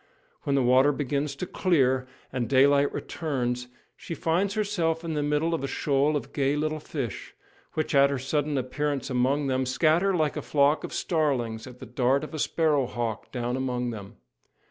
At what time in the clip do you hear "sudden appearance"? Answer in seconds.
8.17-9.11